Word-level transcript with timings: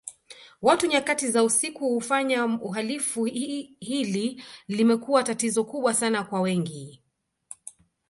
Watu 0.61 0.87
nyakati 0.87 1.27
za 1.27 1.43
usiku 1.43 1.97
ufanya 1.97 2.45
uhalifu 2.45 3.25
hili 3.79 4.43
limekuwa 4.67 5.23
tatizo 5.23 5.63
kubwa 5.63 5.93
Sana 5.93 6.23
kwa 6.23 6.41
wengi 6.41 7.01